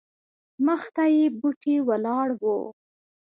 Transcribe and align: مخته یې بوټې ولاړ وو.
مخته 0.65 1.03
یې 1.15 1.25
بوټې 1.39 1.75
ولاړ 1.87 2.27
وو. 2.41 2.59